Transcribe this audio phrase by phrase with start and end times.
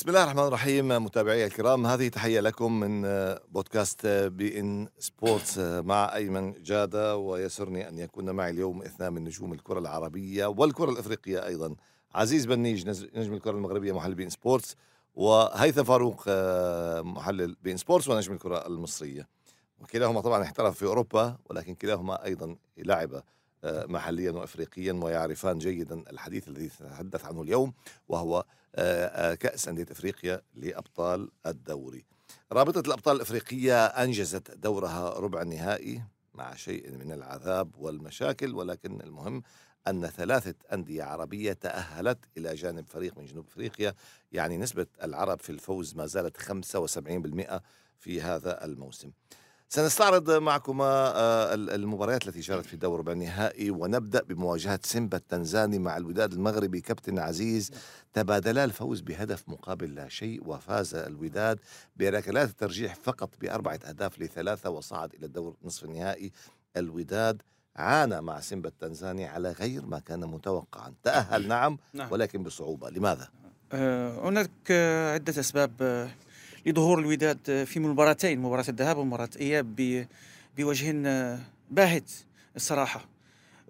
[0.00, 3.02] بسم الله الرحمن الرحيم متابعي الكرام هذه تحية لكم من
[3.48, 9.52] بودكاست بي إن سبورتس مع أيمن جادة ويسرني أن يكون معي اليوم اثنان من نجوم
[9.52, 11.74] الكرة العربية والكرة الإفريقية أيضا.
[12.14, 14.76] عزيز بنيج نجم الكرة المغربية محلل بي إن سبورتس
[15.14, 16.24] وهيثم فاروق
[17.02, 19.28] محلل بي إن سبورتس ونجم الكرة المصرية.
[19.80, 23.22] وكلاهما طبعا احترف في أوروبا ولكن كلاهما أيضا لعب
[23.64, 27.72] محليا وافريقيا ويعرفان جيدا الحديث الذي سنتحدث عنه اليوم
[28.08, 28.44] وهو
[29.40, 32.04] كأس أندية أفريقيا لأبطال الدوري.
[32.52, 36.02] رابطة الأبطال الأفريقية أنجزت دورها ربع النهائي
[36.34, 39.42] مع شيء من العذاب والمشاكل ولكن المهم
[39.88, 43.94] أن ثلاثة أندية عربية تأهلت إلى جانب فريق من جنوب أفريقيا
[44.32, 47.60] يعني نسبة العرب في الفوز ما زالت 75%
[47.98, 49.10] في هذا الموسم.
[49.72, 55.96] سنستعرض معكما آه، المباريات التي جرت في دور ربع النهائي ونبدأ بمواجهة سيمبا التنزاني مع
[55.96, 57.70] الوداد المغربي كابتن عزيز.
[58.12, 61.58] تبادلا الفوز بهدف مقابل لا شيء وفاز الوداد
[61.96, 66.32] بركلات الترجيح فقط بأربعة أهداف لثلاثة وصعد إلى الدور نصف النهائي.
[66.76, 67.42] الوداد
[67.76, 70.94] عانى مع سيمبا التنزاني على غير ما كان متوقعا.
[71.02, 72.12] تأهل نعم, نعم.
[72.12, 72.90] ولكن بصعوبة.
[72.90, 73.28] لماذا؟
[73.72, 74.70] آه، هناك
[75.14, 75.72] عدة أسباب.
[75.80, 76.10] آه،
[76.66, 80.06] لظهور الوداد في مباراتين مباراة الذهاب ومباراة الإياب
[80.56, 80.92] بوجه
[81.70, 82.10] باهت
[82.56, 83.08] الصراحة.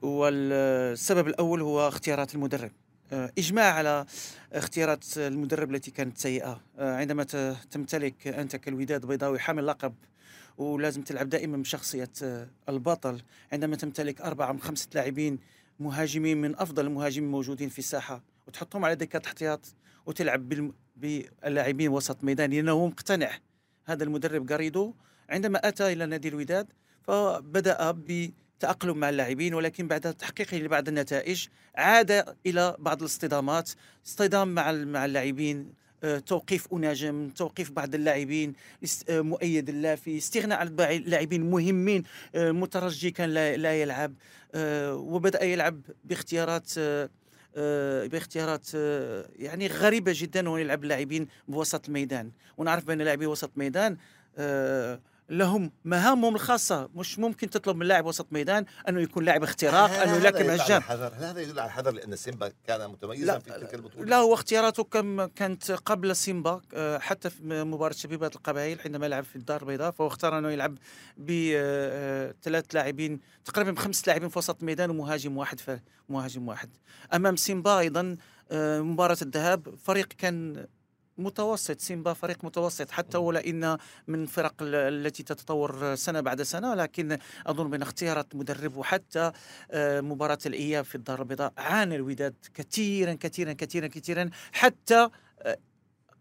[0.03, 2.71] والسبب الأول هو اختيارات المدرب.
[3.13, 4.07] إجماع على
[4.53, 6.61] اختيارات المدرب التي كانت سيئة.
[6.79, 7.25] عندما
[7.71, 9.95] تمتلك أنت كالوداد بيضاوي حامل لقب
[10.59, 12.11] ولازم تلعب دائما بشخصية
[12.69, 13.23] البطل.
[13.53, 15.39] عندما تمتلك أربعة من خمسة لاعبين
[15.81, 19.61] مهاجمين من أفضل المهاجمين الموجودين في الساحة وتحطهم على دكة احتياط
[20.11, 23.31] وتلعب باللاعبين وسط ميدان لأنه مقتنع.
[23.85, 24.95] هذا المدرب غاريدو
[25.29, 26.67] عندما أتى إلى نادي الوداد
[27.03, 33.71] فبدأ بتأقلم مع اللاعبين ولكن بعد تحقيقه لبعض النتائج عاد إلى بعض الاصطدامات.
[34.07, 38.53] اصطدام مع مع اللاعبين آه، توقيف أناجم توقيف بعض اللاعبين
[39.09, 40.77] آه، مؤيد اللافي استغناء عن
[41.07, 42.03] لاعبين مهمين
[42.35, 44.15] آه، مترجي كان لا يلعب
[44.95, 46.73] وبدأ يلعب باختيارات
[48.09, 52.31] باختيارات آه، يعني غريبة جدا وهو يلعب اللاعبين بوسط الميدان.
[52.57, 53.97] ونعرف بأن لاعبي وسط الميدان
[54.39, 55.01] آه،
[55.31, 56.89] لهم مهامهم الخاصة.
[56.95, 61.25] مش ممكن تطلب من لاعب وسط ميدان أنه يكون لاعب اختراق أنه يلاكم هجام هل
[61.25, 64.07] هذا يدل على الحذر لأن سيمبا كان متميزا في تلك البطولة.
[64.07, 69.25] لا هو اختياراته كم كانت قبل سيمبا آه، حتى في مباراة شبيبات القبائل حينما لعب
[69.25, 70.79] في الدار البيضاء فهو اختار أنه يلعب
[71.17, 75.61] بثلاث آه، لاعبين تقريبا بخمس لاعبين في وسط الميدان ومهاجم واحد
[76.09, 76.71] مهاجم واحد.
[77.15, 78.17] أمام سيمبا أيضا
[78.51, 80.67] آه، مباراة الذهاب فريق كان
[81.21, 83.77] متوسط سيمبا فريق متوسط حتى ولئن
[84.09, 89.33] من فرق التي تتطور سنة بعد سنة لكن أظن من اختيارات مدرب وحتى
[89.71, 95.09] آه، مباراة الإياب في الدار البيضاء عانى الوداد كثيرا كثيرا كثيرا كثيرا حتى
[95.43, 95.59] آه،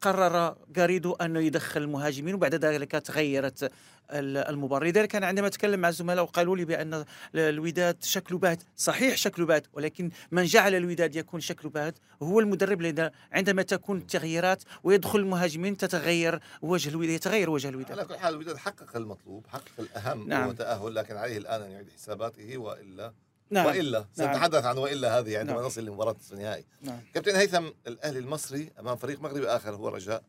[0.02, 3.72] قرر غاريدو أنه يدخل المهاجمين وبعد ذلك تغيرت
[4.12, 4.88] المباراة.
[4.88, 7.06] لذلك أنا عندما أتكلم مع الزملاء وقالوا لي بأن
[7.36, 12.82] الوداد شكله باهت صحيح شكله باهت ولكن من جعل الوداد يكون شكله باهت هو المدرب.
[12.82, 17.92] لأن عندما تكون التغييرات ويدخل المهاجمين تتغير وجه الوداد يتغير وجه الوداد.
[17.92, 20.44] على كل حال الوداد حقق المطلوب حقق الأهم نعم.
[20.44, 23.14] هو تاهل لكن عليه الآن أن يعيد حساباته وإلا
[23.52, 23.66] نعم.
[23.66, 24.08] وإلا نعم.
[24.14, 25.66] سنتحدث عن وإلا هذه عندما نعم.
[25.66, 27.00] نصل لمباراة نصف النهائي نعم.
[27.14, 30.24] كابتن هيثم الأهلي المصري أمام فريق مغربي آخر هو الرجاء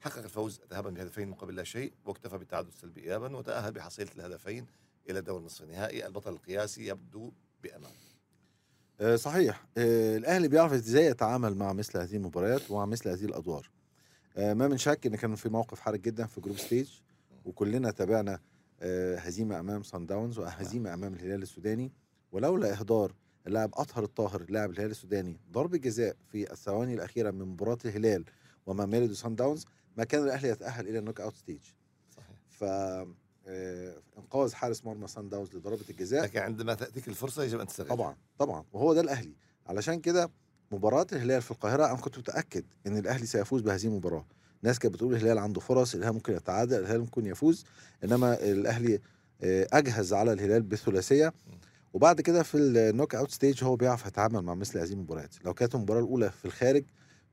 [0.00, 4.66] حقق الفوز ذهابا بهدفين مقابل لا شيء واكتفى بالتعادل السلبي ايابا وتأهل بحصيلة الهدفين
[5.10, 7.32] إلى دور نصف النهائي البطل القياسي يبدو
[7.62, 7.92] بأمان
[9.00, 13.70] أه صحيح أه الأهلي بيعرف إزاي يتعامل مع مثل هذه المباريات ومع مثل هذه الأدوار
[14.36, 16.90] أه ما من شك إن كان في موقف حرج جدا في group stage
[17.44, 18.40] وكلنا تابعنا
[19.18, 21.92] هزيمة أمام صن داونز وهزيمة أمام الهلال السوداني
[22.34, 23.12] ولولا إهدار
[23.46, 28.24] اللاعب أطهر الطاهر لاعب الهلال السوداني ضرب جزاء في الثواني الأخيرة من مباراة الهلال
[28.66, 29.64] وماميلودي صن داونز
[29.96, 31.60] ما كان الأهلي يتأهل إلى ال knockout stage.
[32.16, 32.36] صحيح.
[32.48, 32.64] ف
[33.46, 36.22] آه، إنقاذ حارس مرمى صن داونز لضربة الجزاء.
[36.22, 37.88] لكن عندما تأتيك الفرصة يجب أن تستغل.
[37.88, 39.34] طبعا طبعا وهو ده الأهلي.
[39.66, 40.30] علشان كده
[40.72, 44.26] مباراة الهلال في القاهرة أنا كنت متأكد إن الأهلي سيفوز بهذه المباراة.
[44.62, 47.64] ناس كانت بتقول الهلال عنده فرص الهلال ممكن يتعادل الهلال ممكن يفوز
[48.04, 49.00] إنما الأهلي
[49.42, 51.32] آه، أجهز على الهلال بثلاثية.
[51.94, 55.34] وبعد كده في ال knockout stage هو بيعرف يتعامل مع مثل هذه المباريات.
[55.44, 56.84] لو كانت المباراة الأولى في الخارج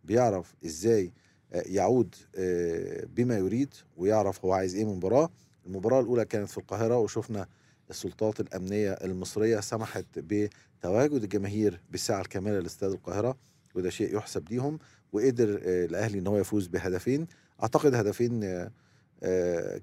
[0.03, 1.13] بيعرف إزاي
[1.53, 5.29] آه، يعود آه، بما يريد ويعرف هو عايز إيه من المباراه
[5.65, 7.47] المباراة الأولى كانت في القاهرة وشفنا
[7.89, 13.37] السلطات الأمنية المصرية سمحت بتواجد الجماهير بالساعة الكاملة لاستاد القاهرة
[13.75, 14.79] وده شيء يحسب ليهم
[15.13, 17.27] وقدر آه، الأهلي إن هو يفوز بهدفين.
[17.63, 18.69] أعتقد هدفين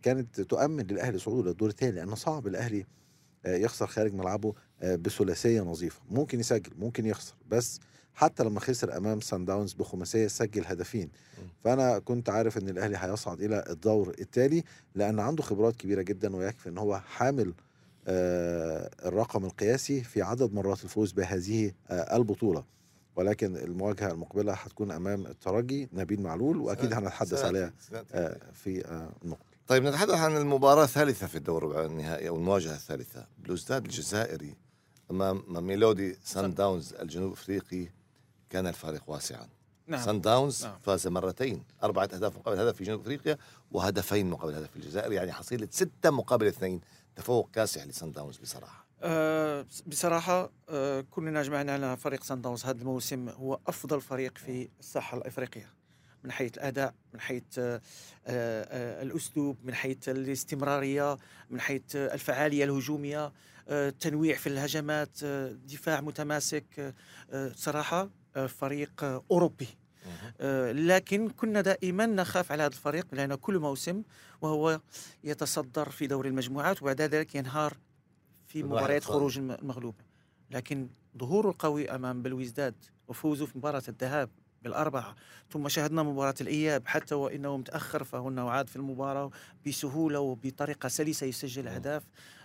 [0.02, 2.86] كانت تؤمن للأهلي صعوده للدور الثاني لأن صعب الأهلي
[3.46, 6.00] يخسر خارج ملعبه بثلاثية نظيفة.
[6.10, 7.80] ممكن يسجل ممكن يخسر بس
[8.14, 11.10] حتى لما خسر أمام سان داونز بخماسية سجل هدفين.
[11.64, 14.64] فأنا كنت عارف إن الأهلي هيصعد إلى الدور التالي
[14.94, 17.54] لأن عنده خبرات كبيرة جدا ويكفي إن هو حامل
[18.08, 22.64] آه، الرقم القياسي في عدد مرات الفوز بهذه آه، البطولة.
[23.16, 27.72] ولكن المواجهة المقبلة هتكون أمام الترجي نبيل معلول وأكيد هنتحدث عليها
[28.12, 29.44] آه، في آه، النقطة.
[29.66, 33.26] طيب نتحدث عن المباراة الثالثة في الدور النهائي أو المواجهة الثالثة.
[33.38, 34.54] بلوزداد الجزائري
[35.10, 37.88] أمام ميلودي سان داونز الجنوب أفريقي
[38.50, 39.48] كان الفارق واسعا.
[39.86, 40.04] نعم.
[40.04, 40.78] سان داونز نعم.
[40.82, 43.38] فاز مرتين أربعة أهداف مقابل هدف في جنوب أفريقيا
[43.72, 46.80] وهدفين مقابل هدف في الجزائر يعني حصيلة ستة مقابل اثنين.
[47.16, 48.86] تفوق كاسح لسان داونز بصراحة.
[49.02, 54.68] آه بصراحة آه كلنا جمعنا على فريق سان داونز هذا الموسم هو أفضل فريق في
[54.80, 55.77] الساحة الأفريقية.
[56.24, 57.80] من حيث الأداء من حيث آه
[58.26, 61.16] آه الأسلوب من حيث الاستمرارية
[61.50, 63.32] من حيث الفعالية الهجومية
[63.68, 65.24] آه التنويع في الهجمات
[65.64, 66.94] دفاع متماسك
[67.30, 69.68] آه فريق أوروبي.
[70.40, 74.02] آه، لكن كنا دائما نخاف على هذا الفريق لأن كل موسم
[74.40, 74.80] وهو
[75.24, 77.76] يتصدر في دوري المجموعات وبعد ذلك ينهار
[78.46, 79.04] في مباريات.
[79.04, 79.94] خروج الم- المغلوب.
[80.50, 80.88] لكن
[81.18, 82.74] ظهوره القوي أمام بلويزداد
[83.08, 84.30] وفوزه في مباراة الذهاب
[84.62, 85.14] بالأربعة
[85.50, 89.30] ثم شاهدنا مباراة الإياب حتى وإنه متأخر فهو عاد في المباراة
[89.66, 91.68] بسهولة وبطريقة سلسة يسجل.
[91.68, 92.02] أهداف.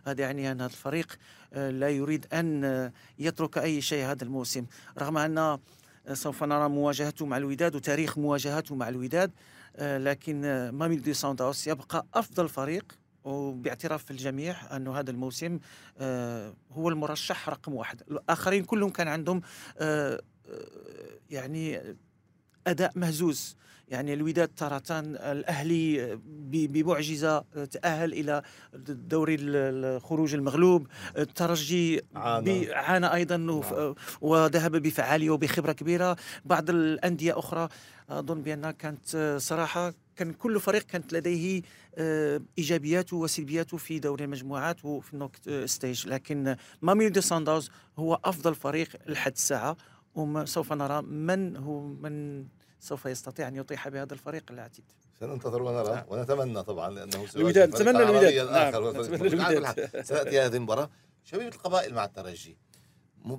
[0.08, 1.18] هذا يعني أن هذا الفريق
[1.54, 4.66] آه، لا يريد أن آه، يترك أي شيء هذا الموسم.
[4.98, 5.60] رغم أن
[6.14, 9.32] سوف نرى مواجهته مع الوداد وتاريخ مواجهته مع الوداد
[9.76, 13.04] آه، لكن آه، ماميلودي سانداوس يبقى أفضل فريق.
[13.24, 15.60] وباعتراف الجميع أنه هذا الموسم
[15.98, 18.02] آه، هو المرشح رقم واحد.
[18.12, 19.42] الآخرين كلهم كان عندهم
[19.78, 20.22] آه، آه،
[21.30, 21.96] يعني
[22.68, 23.56] أداء مهزوز.
[23.88, 24.84] يعني الوداد تارة
[25.32, 26.16] الأهلي
[26.68, 27.40] بمعجزة
[27.72, 28.42] تأهل إلى
[28.90, 30.88] دوري ال- الخروج المغلوب.
[31.18, 32.68] الترجي عانى.
[33.14, 36.18] أيضا وف- وذهب بفعالية وبخبرة كبيرة.
[36.46, 37.70] بعض الأندية أخرى
[38.10, 41.62] أظن بأنها كانت صراحة كان كل فريق كانت لديه
[41.96, 45.36] آه، ايجابياته وسلبياته في دوري المجموعات وفي ال knockout
[45.66, 49.78] stage لكن ماميلودي صن داونز هو أفضل فريق لحد الساعة
[50.16, 52.46] وسوف نرى من هو من
[52.80, 54.86] سوف يستطيع أن يطيح بهذا الفريق العتيد.
[55.20, 56.06] سننتظر ونرى نعم.
[56.08, 58.68] ونتمنى طبعا سيواجه الوداد الفريق نتمنى الوداد نعم.
[58.68, 60.90] نتمنى الوداد هذه المباراة.
[61.24, 62.58] شبيبة القبائل مع الترجي.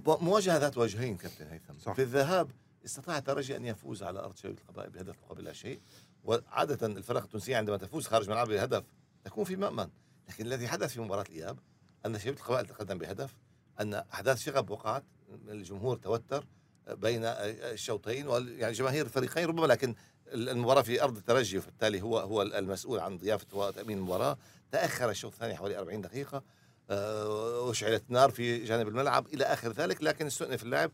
[0.06, 1.78] مواجهة ذات وجهين كابتن هيثم.
[1.78, 1.92] صح.
[1.92, 2.50] في الذهاب
[2.84, 5.80] استطاع الترجي أن يفوز على أرض شبيبة القبائل بهدف مقابل لا شيء.
[6.24, 8.84] وعادة الفرق التونسية عندما تفوز خارج ملعبها بهدف
[9.24, 9.88] تكون في مأمن.
[10.28, 11.58] لكن الذي حدث في مباراة الإياب
[12.06, 13.36] أن شبيبة القبائل تقدم بهدف
[13.80, 15.04] أن أحداث شغب وقعت
[15.48, 16.46] الجمهور توتر
[16.88, 18.28] بين الشوطين
[18.58, 19.94] يعني جماهير الفريقين ربما لكن
[20.32, 24.38] المباراة في أرض الترجي وبالتالي هو هو المسؤول عن ضيافة وتأمين المباراة.
[24.72, 26.42] تأخر الشوط الثاني حوالي 40 دقيقة
[26.90, 30.90] آه، أشعلت نار في جانب الملعب إلى آخر ذلك لكن استؤنف اللعب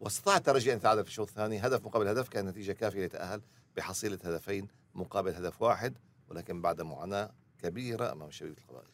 [0.00, 1.58] واستطاع الترجي أن يتعادل في الشوط الثاني.
[1.58, 3.40] هدف مقابل هدف كان نتيجة كافية ليتأهل
[3.76, 5.94] بحصيلة هدفين مقابل هدف واحد
[6.28, 7.30] ولكن بعد معاناة
[7.62, 8.88] كبيرة أمام شبيبة القبائل.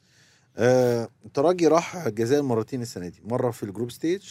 [0.57, 4.29] آه، الترجي راح الجزائر مرتين السنة دي مرة في ال group stage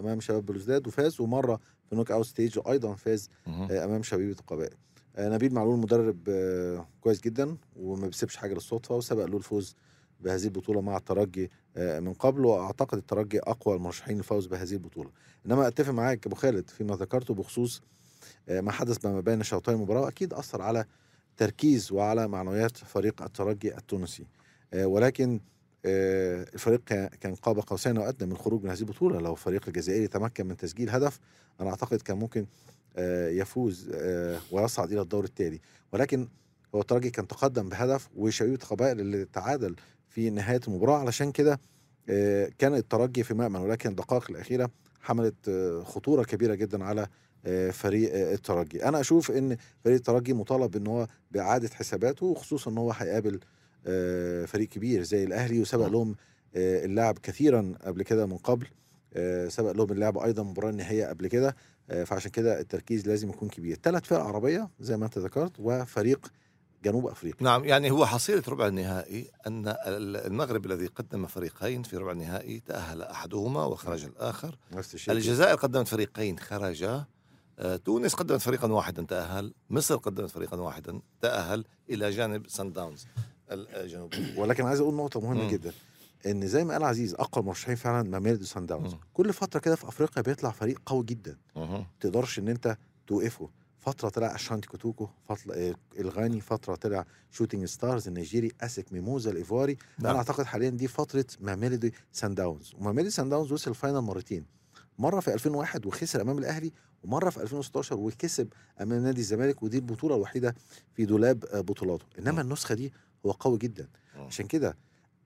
[0.00, 1.60] أمام شباب بلوزداد وفاز ومرة
[1.90, 3.30] في knockout stage وأيضا فاز
[3.70, 4.74] آه، أمام شبيبة القبائل.
[5.16, 9.76] آه، نبيل معلول مدرب آه، كويس جدا وما بيسيبش حاجة للصدفة وسبق له الفوز
[10.20, 15.10] بهذه البطولة مع الترجي من قبل وأعتقد الترجي أقوى المرشحين للفوز بهذه البطولة.
[15.46, 17.82] إنما أتفق معاك أبو خالد فيما ذكرته بخصوص
[18.48, 20.84] ما حدث ما بين شوطي المباراة أكيد أثر على
[21.36, 24.26] تركيز وعلى معنويات فريق الترجي التونسي.
[24.74, 25.40] ولكن
[25.86, 26.80] الفريق
[27.20, 29.20] كان- قاب قوسين وأدنى من الخروج من هذه البطولة.
[29.20, 31.18] لو الفريق الجزائري تمكن من تسجيل هدف
[31.60, 32.46] أنا أعتقد كان ممكن
[32.98, 35.60] آه، يفوز آه، ويصعد إلى الدور التالي.
[35.92, 36.28] ولكن
[36.74, 39.76] هو الترجي كان تقدم بهدف وشبيبه القبائل اللي تعادل
[40.08, 40.98] في نهاية المباراة.
[40.98, 41.60] علشان كده
[42.08, 47.06] آه، كان الترجي في مأمن ولكن الدقائق الأخيرة حملت آه، خطورة كبيرة جدا على
[47.46, 52.70] آه، فريق آه، الترجي أنا أشوف إن فريق الترجي مطالب ان هو بإعادة حساباته وخصوصا
[52.70, 53.38] إن هو هيقابل آه،
[54.46, 55.92] فريق كبير زي الأهلي وسبق مم.
[55.92, 56.16] لهم
[56.56, 58.66] آه، اللعب كثيرا قبل كده من قبل
[59.14, 61.56] آه، سبق لهم اللعب أيضا مباراة النهائيه قبل كده
[61.90, 63.78] آه، فعشان كده التركيز لازم يكون كبير.
[63.82, 66.32] ثلاث فرق عربية زي ما أنت ذكرت وفريق
[66.84, 67.42] جنوب أفريقيا.
[67.44, 73.02] نعم يعني هو حصيلة ربع النهائي ال- المغرب الذي قدم فريقين في ربع النهائي تأهل
[73.02, 74.58] أحدهما وخرج الآخر.
[74.72, 75.14] نفس الشيء.
[75.14, 77.04] الجزائر قدمت فريقين خرجا
[77.58, 83.06] آه، تونس قدمت فريقا واحدا تأهل مصر قدمت فريقا واحدا تأهل إلى جانب صن داونز.
[83.50, 85.48] الجنوبي ولكن عايز أقول نقطة مهمة.
[85.50, 85.72] جدا
[86.26, 88.96] إن زي ما قال عزيز أقوى المرشحين فعلا ماميلودي صن داونز.
[89.14, 91.86] كل فترة كده في أفريقيا بيطلع فريق قوي جدا مهم.
[92.00, 92.76] تقدرش إن أنت
[93.06, 93.48] توقفه
[93.78, 99.76] فترة طلع أشانتي كوتوكو فترة آه، الغاني فترة طلع شوتينج ستارز النيجيري أسيك ميموزا الايفواري
[99.98, 100.06] نعم.
[100.10, 104.44] أنا أعتقد حاليا دي فترة ماميلودي صن داونز وماميلودي صن داونز وصل ال final مرتين
[104.98, 106.72] مرة في 2001 وخسر أمام الأهلي
[107.04, 108.48] ومرة في 2016 وكسب
[108.80, 110.54] أمام نادي الزمالك ودي البطولة الوحيدة
[110.94, 112.38] في دولاب آه، بطولاته إنما مم.
[112.40, 112.92] النسخة دي
[113.26, 114.22] هو قوي جدا مم.
[114.26, 114.76] عشان كده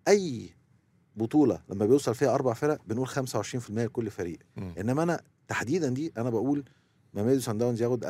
[0.08, 0.50] أي
[1.16, 4.74] بطولة لما بيوصل فيها أربع فرق بنقول 25% لكل فريق مم.
[4.78, 6.64] إنما أنا تحديدا دي أنا بقول
[7.14, 8.04] ماميدو سان داونز ياخد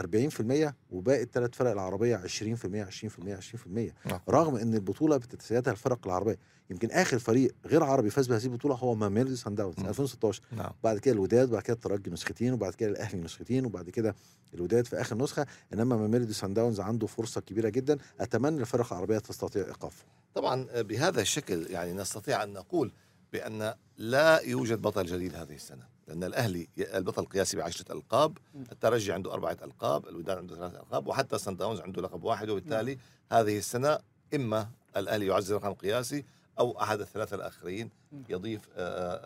[0.69, 4.21] 40% وباقي الثلاث فرق العربية 20% 20% 20% نعم.
[4.28, 6.38] رغم إن البطولة بتتسيدها الفرق العربية
[6.71, 9.88] يمكن آخر فريق غير عربي فاز بهذه البطولة هو ماميلودي صن داونز مم.
[9.88, 10.71] 2016 نعم.
[10.85, 14.14] بعد كده الوداد بعد كده الترجي نسختين وبعد كده الأهلي نسختين وبعد كده
[14.54, 15.47] الوداد في آخر نسخة.
[15.73, 17.99] إنما ماميلودي صن داونز عنده فرصة كبيرة جدا.
[18.21, 20.04] أتمنى الفرق العربية تستطيع إيقافه.
[20.35, 22.92] طبعا بهذا الشكل يعني نستطيع أن نقول
[23.33, 25.89] بأن لا يوجد بطل جديد هذه السنة.
[26.10, 28.38] لأن الأهلي البطل القياسي بعشرة ألقاب
[28.72, 32.98] الترجي عنده أربعة ألقاب الوداد عنده ثلاثة ألقاب وحتى صن داونز عنده لقب واحد وبالتالي
[33.32, 33.98] هذه السنة
[34.34, 36.24] إما الأهلي يعزز رقم قياسي
[36.58, 37.90] أو أحد الثلاثة الآخرين
[38.28, 38.68] يضيف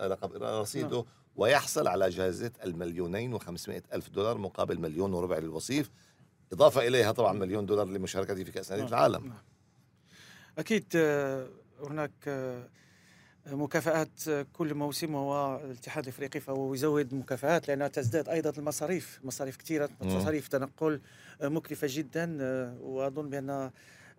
[0.03, 1.05] لقب رصيده
[1.37, 5.91] ويحصل على جائزة المليونين وخمسمائة ألف دولار مقابل مليون وربع للوصيف.
[6.53, 9.27] إضافة إليها طبعا مليون دولار لمشاركته في كأس انديه العالم.
[9.27, 9.39] نعم.
[10.59, 11.49] أكيد آه،
[11.83, 12.29] هناك
[13.47, 19.89] مكافآت كل موسم هو الاتحاد الإفريقي فهو يزود مكافآت لأنها تزداد أيضا المصاريف مصاريف كثيرة.
[20.03, 21.01] مصاريف تنقل
[21.43, 23.71] آه، مكلفة جدا آه، وأظن بأن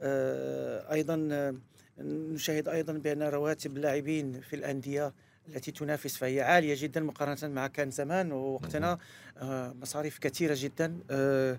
[0.02, 1.16] آه، أيضا
[2.00, 5.14] نشاهد أيضا بأن رواتب اللاعبين في الأندية
[5.50, 8.98] التي تنافس فهي عالية جدا مقارنة مع كان زمان ووقتنا
[9.38, 11.58] آه، مصاريف كثيرة جدا آه،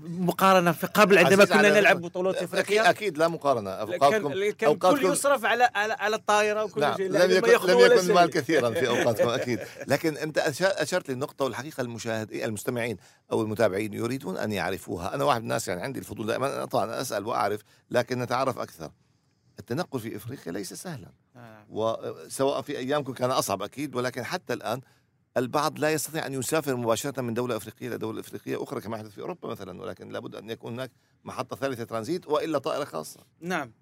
[0.00, 3.70] مقارنة في قبل عندما كنا نلعب بطولات افريقيا أكيد لا مقارنة.
[3.70, 7.78] كان اوقاتكم كان كل يصرف على على, على الطائرة وكل نعم شيء لم يكن لم
[7.78, 7.98] يكن.
[7.98, 9.60] المال كثيرا في أوقاتكم أكيد.
[9.86, 12.96] لكن أنت أشرت للنقطة والحقيقة المشاهدين المستمعين
[13.32, 15.14] أو المتابعين يريدون أن يعرفوها.
[15.14, 17.60] أنا واحد من الناس يعني عندي الفضول دائما طبعا أسأل وأعرف
[17.90, 18.90] لكن نتعرف أكثر.
[19.60, 21.08] التنقل في إفريقيا ليس سهلا.
[21.36, 21.66] آه.
[21.70, 24.80] وسواء في أيامكم كان أصعب أكيد ولكن حتى الآن
[25.36, 29.10] البعض لا يستطيع أن يسافر مباشرة من دولة إفريقية إلى دولة إفريقية أخرى كما يحدث
[29.10, 30.90] في أوروبا مثلا ولكن لابد أن يكون هناك
[31.24, 33.20] محطة ثالثة ترانزيت وإلا طائرة خاصة.
[33.40, 33.72] نعم.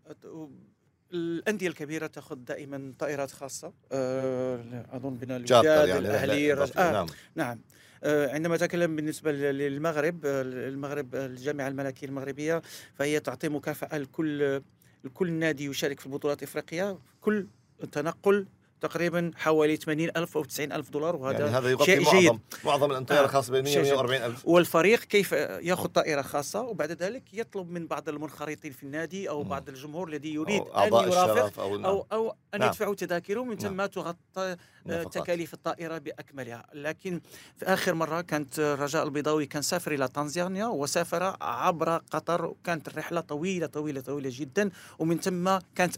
[1.13, 3.73] الأندية الكبيرة تأخذ دائما طائرات خاصة.
[3.93, 6.53] آه أظن بنا الوداد يعني.
[6.53, 7.07] إضافية، آه نعم.
[7.35, 7.61] نعم.
[8.05, 12.63] آه، عندما أتكلم بالنسبة لل- للمغرب آه، المغرب آه، الجامعة الملكية المغربية
[12.95, 14.63] فهي تعطي مكافأة لكل
[15.09, 17.47] لكل نادي يشارك في البطولات الإفريقية كل
[17.93, 18.47] تنقل
[18.81, 22.41] تقريبا حوالي 80 ألف أو 90 ألف دولار وهذا يعني هذا يغطي شيء معظم جيد.
[22.65, 23.93] معظم الطائره آه، الخاصة ب 100 شيء جيد.
[23.93, 29.29] 140 ألف والفريق كيف ياخذ طائرة خاصة وبعد ذلك يطلب من بعض المنخرطين في النادي
[29.29, 29.49] أو مم.
[29.49, 32.69] بعض الجمهور الذي يريد أو أن أعضاء يرافق الشرف أو أو أو أن نعم.
[32.69, 33.87] يدفعوا تذاكرهم من ثم نعم.
[33.87, 34.57] تغطى
[34.91, 35.15] نفقات.
[35.15, 37.21] تكاليف الطائرة بأكملها لكن
[37.57, 43.21] في آخر مرة كانت رجاء البيضاوي كان سافر إلى تنزانيا وسافر عبر قطر وكانت الرحلة
[43.21, 45.97] طويلة طويلة طويلة جدا ومن ثم كانت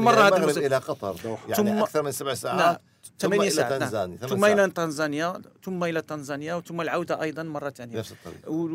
[0.00, 0.60] من هذا المغرب الموسم.
[0.60, 1.16] إلى قطر.
[1.48, 2.80] يعني ثم- أكثر من سبع نعم ساعات
[3.18, 3.80] ثمانية ساعات نعم.
[3.80, 4.44] تنزانيا ثم.
[4.44, 8.34] إلى تنزانيا ثم إلى تنزانيا وثم العودة أيضا مرة ثانية نفس شيء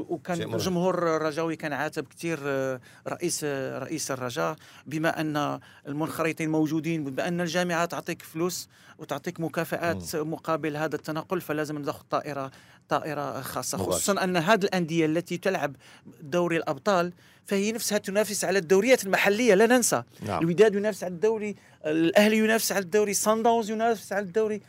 [0.10, 0.54] وكان.
[0.54, 4.56] الجمهور الرجاوي كان عاتب كثير آه، رئيس آه، رئيس الرجاء
[4.86, 11.78] بما أن المنخرطين موجودين بما أن الجامعة تعطيك فلوس وتعطيك مكافآت مقابل هذا التنقل فلازم
[11.78, 12.52] ناخذ طائرة
[12.90, 13.78] طائره خاصه.
[13.78, 15.76] خصوصا أن هذه الأندية التي تلعب
[16.22, 17.14] دوري الأبطال
[17.46, 20.04] فهي نفسها تنافس على الدوريات المحلية لا ننسى.
[20.26, 20.44] نعم.
[20.44, 21.56] الوداد ينافس على الدوري
[21.86, 24.56] الأهلي ينافس على الدوري سان داونز ينافس على الدوري.
[24.56, 24.62] ال-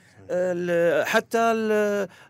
[1.04, 1.38] حتى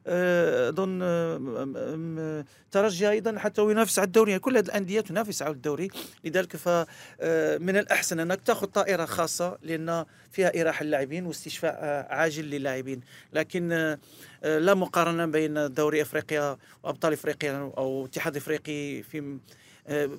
[0.06, 4.38] آه، أظن آه، ترجي أيضا حتى هو ينافس على الدوري.
[4.38, 5.88] كل هذه الأندية تنافس على الدوري.
[6.24, 13.00] لذلك فمن الأحسن أنك تأخذ طائرة خاصة لأن فيها اراحه اللاعبين واستشفاء آه، عاجل للاعبين.
[13.32, 13.98] لكن آه،
[14.44, 19.38] آه، لا مقارنة بين دوري أفريقيا وأبطال أفريقيا أو اتحاد أفريقي في
[19.86, 20.10] آه،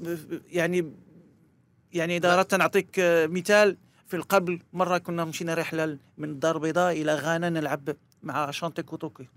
[0.52, 0.94] يعني
[1.94, 3.78] يعني إذا أردت نعطيك آه، مثال.
[4.12, 9.28] في القبل مرة كنا مشينا رحلة من الدار البيضاء إلى غانا نلعب مع أشانتي كوتوكو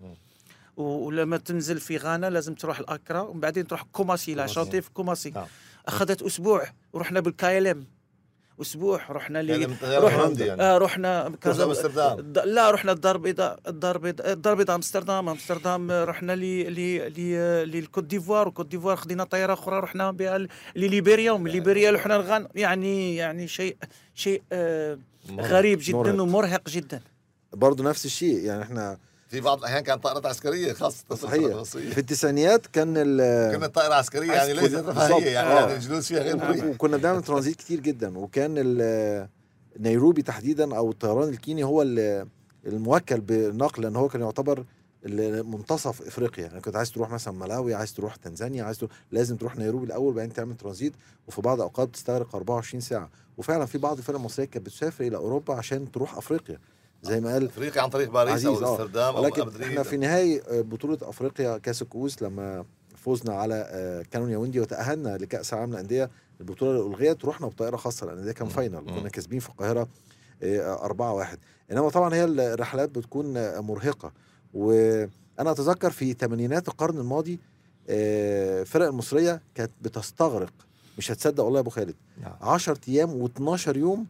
[0.76, 4.54] ولما تنزل في غانا لازم تروح لأكرا ومن بعدين تروح كوماسي كوماسي.
[4.54, 5.46] أشانتي في كوماسي نعم.
[5.86, 7.86] أخذت أسبوع ورحنا بال KLM
[8.60, 12.32] أسبوع رحنا يعني ل من طيارة رحنا يعني؟ آه رحنا كذا أمستردام.
[12.44, 15.28] لا رحنا الدار البيضاء الدار البيضاء الدار البيضاء أمستردام.
[15.28, 16.40] أمستردام رحنا ل
[16.74, 17.20] ل ل
[17.70, 20.46] للكوت ديفوار وكوت ديفوار خدينا طيارة أخرى رحنا بها
[20.76, 23.76] لليبيريا ومن ليبيريا رحنا لغانا يعني يعني شيء
[24.14, 24.98] شيء آه
[25.40, 26.20] غريب جدا مرهق.
[26.22, 27.00] ومرهق جدا.
[27.52, 28.38] برضه نفس الشيء.
[28.44, 28.98] يعني إحنا
[29.34, 31.62] في بعض الأحيان كانت طائرات عسكرية خاصة صحيح.
[31.62, 34.52] في التسعينيات كان ال- كانت طائره عسكرية يعني.
[34.52, 34.74] ليست.
[34.74, 35.60] رفاهية يعني, آه.
[35.60, 39.28] يعني الجلوس فيها غير مريح وكنا بنعمل ترانزيت كتير جدا وكان ال-
[39.78, 42.26] نيروبي تحديدا أو الطيران الكيني هو ال-
[42.66, 44.64] الموكل بالنقل لأن هو كان يعتبر
[45.44, 49.56] منتصف إفريقيا يعني كنت عايز تروح مثلا ملاوي عايز تروح تنزانيا عايز تروح لازم تروح
[49.56, 50.92] نيروبي الأول وبعدين تعمل ترانزيت
[51.28, 55.54] وفي بعض الأوقات بتستغرق 24 ساعة وفعلا في بعض الفرق المصرية كانت بتسافر إلى أوروبا
[55.54, 56.58] عشان تروح أفريقيا
[57.04, 58.70] زي ما قال افريقيا عن طريق باريس أو عزيز، آه.
[58.70, 62.64] أمستردام أو ولكن مدريد إحنا في نهاية بطولة أفريقيا كأس الكؤوس لما
[62.96, 68.06] فزنا على آه، كانون ياوندي وتأهلنا لكأس العالم للأندية البطولة اللي ألغيت رحنا بطائرة خاصة
[68.06, 68.48] لأن ده كان.
[68.48, 68.80] final.
[68.80, 69.88] كنا كاسبين في القاهرة
[70.42, 71.38] آه، أربعة واحد
[71.72, 74.12] إنما طبعا هي الرحلات بتكون آه، مرهقة
[74.54, 75.10] وأنا
[75.50, 77.38] أتذكر في ثمانينات القرن الماضي
[77.88, 80.52] آه، الفرق المصرية كانت بتستغرق
[80.98, 82.32] مش هتصدق والله يا أبو خالد نعم.
[82.40, 84.06] 10 أيام و12 يوم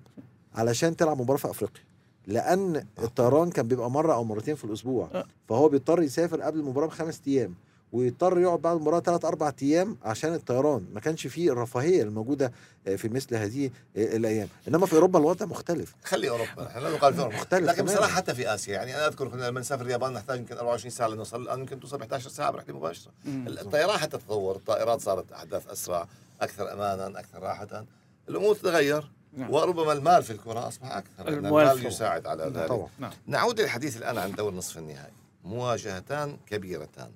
[0.55, 1.83] علشان تلعب مباراة في أفريقيا
[2.27, 5.09] لأن الطيران كان بيبقى مرة أو مرتين في الأسبوع.
[5.15, 5.25] آه.
[5.49, 7.55] فهو بيضطر يسافر قبل المباراة بخمس أيام
[7.93, 10.85] ويضطر يقعد بعد المباراة ثلاث أربع أيام عشان الطيران.
[10.95, 12.53] ما كانش فيه الرفاهية الموجودة
[12.87, 14.49] آه، في مثل هذه آه، الأيام.
[14.69, 15.95] إنما في أوروبا الوضع مختلف.
[16.05, 17.85] خلي أوروبا إحنا لا نقال في اوروبا مختلف لكن.
[17.85, 21.09] بصراحة حتى في آسيا يعني أنا أذكر كنا لما نسافر اليابان نحتاج يمكن 24 ساعة
[21.09, 21.43] لنوصل.
[21.43, 23.13] الآن يمكن توصل 11 ساعة برحله مباشرة.
[23.27, 26.07] الطيران حتى تطور الطائرات صارت أحداث أسرع
[26.41, 27.85] أكثر امانا أكثر راحة.
[28.29, 29.11] الأمور تتغير.
[29.37, 29.51] نعم.
[29.51, 31.87] وربما المال في الكرة أصبح أكثر لأن المال.
[31.87, 32.69] يساعد على ذلك.
[32.69, 32.89] طبعا.
[33.27, 35.13] نعود للحديث الآن عن دور نصف النهائي.
[35.45, 37.11] مواجهتان كبيرتان.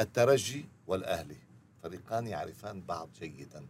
[0.00, 1.36] الترجي والأهلي.
[1.82, 3.66] فريقان يعرفان بعض جيدا.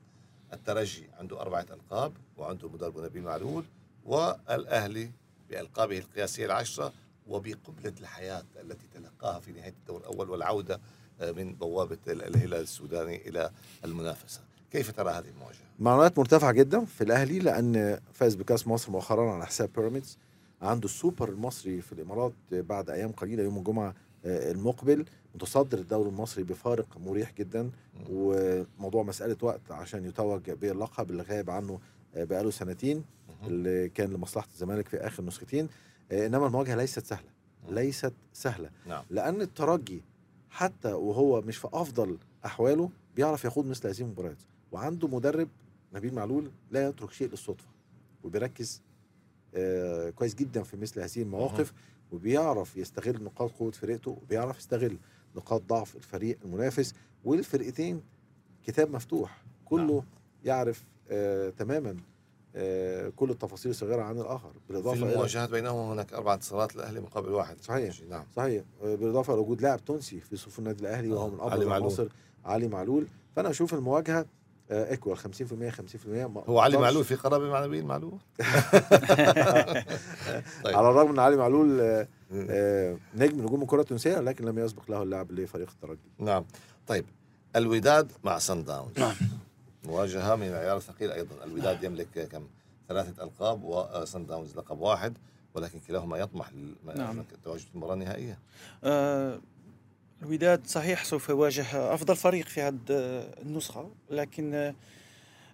[0.52, 3.64] الترجي عنده أربعة ألقاب وعنده مدرب نبيل معلول
[4.04, 5.10] والأهلي
[5.50, 6.92] بألقابه القياسية العشرة
[7.26, 10.80] وبقبلة الحياة التي تلقاها في نهاية الدور الأول والعودة
[11.20, 13.50] آه، من بوابة ال- الهلال السوداني إلى
[13.84, 14.40] المنافسة.
[14.74, 19.46] كيف ترى هذه المواجهة؟ معنويات مرتفعة جدا في الأهلي لأن فاز بكأس مصر مؤخرا على
[19.46, 20.18] حساب بيراميدز
[20.62, 25.04] عنده السوبر المصري في الإمارات بعد أيام قليلة يوم الجمعة آه، المقبل.
[25.34, 27.70] متصدر الدوري المصري بفارق مريح جدا
[28.10, 31.80] وموضوع مسألة وقت عشان يتوج باللقب اللي غايب عنه
[32.14, 33.04] آه، بقاله سنتين
[33.46, 35.68] اللي كان لمصلحة الزمالك في آخر نسختين.
[36.12, 37.28] آه، إنما المواجهة ليست سهلة
[37.68, 38.70] ليست سهلة.
[38.86, 39.04] نعم.
[39.10, 40.02] لأن الترجي
[40.50, 44.36] حتى وهو مش في أفضل أحواله بيعرف يخوض مثل هذه المباريات.
[44.74, 45.48] وعنده مدرب
[45.94, 47.68] نبيل معلول لا يترك شيء للصدفة
[48.24, 48.82] وبيركز
[49.54, 51.72] آه كويس جدا في مثل هذه المواقف
[52.12, 54.96] وبيعرف يستغل نقاط قوة فرقته وبيعرف يستغل
[55.36, 58.02] نقاط ضعف الفريق المنافس والفرقتين
[58.66, 60.04] كتاب مفتوح كله
[60.44, 61.96] يعرف آه تماما
[62.56, 67.00] آه كل التفاصيل الصغيرة عن الآخر في بالاضافه إلى المواجهات بينهم هناك أربع انتصارات للأهلي
[67.00, 67.60] مقابل واحد.
[67.60, 68.00] صحيح.
[68.10, 68.24] نعم.
[68.36, 68.64] صحيح.
[68.82, 71.72] آه، بالإضافة لوجود لاعب تونسي في صفوف النادي الأهلي وهو من معلول.
[71.72, 72.08] عناصر
[72.44, 73.06] علي معلول.
[73.36, 74.26] فأنا أشوف المواجهة
[74.70, 75.26] equal 50% 50%
[76.06, 78.18] ما هو علي معلول في قرابة مع نبيل معلول؟
[80.64, 80.76] طيب.
[80.76, 85.02] على الرغم ان علي معلول آه، آه، نجم نجوم الكرة التونسية لكن لم يسبق له
[85.02, 86.10] اللعب لفريق الترجي.
[86.18, 86.44] نعم.
[86.86, 87.04] طيب.
[87.56, 89.14] الوداد مع صن داونز نعم.
[89.84, 91.44] مواجهة من العيار الثقيل أيضا.
[91.44, 92.46] الوداد يملك كم؟
[92.88, 95.18] ثلاثة ألقاب وسان داونز لقب واحد
[95.54, 96.50] ولكن كلاهما يطمح
[96.96, 97.22] نعم.
[97.42, 98.38] في المباراة النهائية.
[98.84, 99.40] آه،
[100.24, 102.76] الوداد صحيح سوف يواجه أفضل فريق في هذه
[103.42, 104.74] النسخة لكن آه،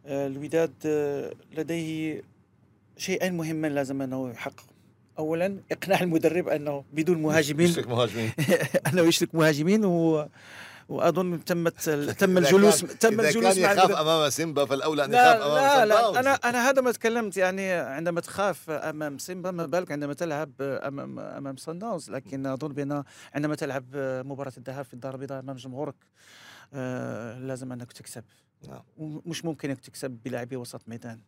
[0.06, 2.22] آه، الوداد آه، لديه
[2.96, 4.64] شيئين مهمان لازم أنه يحقق
[5.18, 8.32] أولا إقناع المدرب أنه بدون مهاجمين يشرك مهاجمين.
[8.92, 10.28] أنه يشرك مهاجمين و
[10.90, 13.90] وأظن تمت تم الجلوس تم الجلوس كان مع يخاف.
[13.90, 17.36] أمام سيمبا فالأولى أن لا يخاف أمام لا سان لا أنا أنا هذا ما تكلمت
[17.36, 22.68] يعني عندما تخاف أمام سيمبا ما بالك عندما تلعب امام أمام سان داونز لكن أظن
[22.68, 23.84] بأن عندما تلعب
[24.26, 25.94] مباراة الذهاب في الدار البيضاء أمام جمهورك
[26.74, 28.24] آه لازم أنك تكسب
[28.68, 28.82] نعم.
[29.26, 31.20] مش ممكن أنك تكسب بلاعبي وسط ميدان.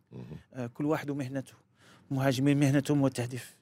[0.53, 1.53] آه كل واحد ومهنته
[2.11, 3.55] مهاجمين مهنتهم هو التهديف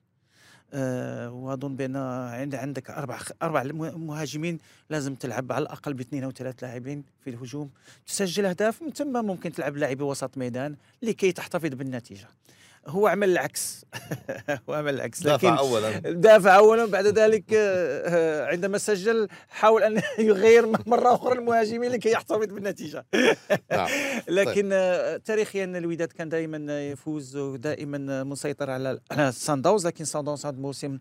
[0.73, 3.63] وأظن بأن عند عندك أربع أربع
[3.95, 4.57] مهاجمين
[4.89, 7.69] لازم تلعب على الأقل باثنين أو ثلاث لاعبين في الهجوم.
[8.07, 12.27] تسجل أهداف من ثم ممكن تلعب لاعبي وسط ميدان لكي تحتفظ بالنتيجة.
[12.87, 13.85] هو عمل العكس.
[14.69, 15.99] هو عمل العكس لكن دافع أولا.
[15.99, 22.11] دافع اولا بعد ذلك آه، آه، عندما سجل حاول أن يغير مرة أخرى المهاجمين لكي
[22.11, 23.05] يحتفظ بالنتيجة.
[23.71, 23.89] نعم.
[24.27, 28.99] لكن آه، تاريخيا الوداد كان دائما يفوز ودائما مسيطر على
[29.31, 30.99] سان داونز لكن سان داونز هذا الموسم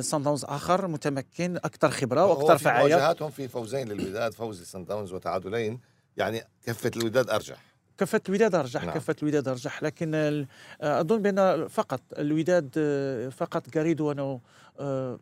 [0.00, 2.94] سان داونز آخر متمكن أكثر خبرة وأكثر فعالية.
[2.96, 5.80] مواجهاتهم في فوزين للوداد فوز لسان داونز وتعادلين.
[6.16, 7.71] يعني كفة الوداد أرجح.
[7.98, 8.94] كفة الوداد ارجح نعم.
[8.94, 10.46] كفة الوداد ارجح لكن آه،
[11.00, 14.40] أظن بأن فقط الوداد آه، فقط جاريدو أنه
[14.80, 15.18] آه،